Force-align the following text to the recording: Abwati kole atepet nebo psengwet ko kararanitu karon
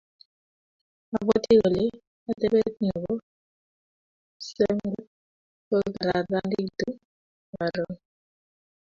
Abwati 1.15 1.53
kole 1.61 1.83
atepet 2.31 2.75
nebo 2.85 3.11
psengwet 4.41 5.07
ko 5.67 5.75
kararanitu 5.95 6.87
karon 7.51 7.93